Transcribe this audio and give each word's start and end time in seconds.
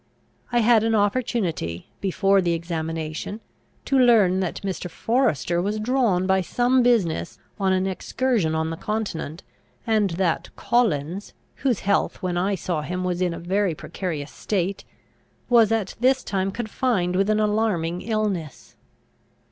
I 0.51 0.61
had 0.61 0.83
an 0.83 0.95
opportunity, 0.95 1.91
before 1.99 2.41
the 2.41 2.53
examination, 2.55 3.39
to 3.85 3.99
learn 3.99 4.39
that 4.39 4.63
Mr. 4.63 4.89
Forester 4.89 5.61
was 5.61 5.77
drawn 5.79 6.25
by 6.25 6.41
some 6.41 6.81
business 6.81 7.37
on 7.59 7.71
an 7.71 7.85
excursion 7.85 8.55
on 8.55 8.71
the 8.71 8.77
continent; 8.77 9.43
and 9.85 10.09
that 10.17 10.49
Collins, 10.55 11.35
whose 11.57 11.81
health 11.81 12.19
when 12.23 12.35
I 12.35 12.55
saw 12.55 12.81
him 12.81 13.03
was 13.03 13.21
in 13.21 13.31
a 13.31 13.37
very 13.39 13.75
precarious 13.75 14.31
state, 14.31 14.85
was 15.49 15.71
at 15.71 15.93
this 15.99 16.23
time 16.23 16.49
confined 16.49 17.15
with 17.15 17.29
an 17.29 17.39
alarming 17.39 18.01
illness. 18.01 18.75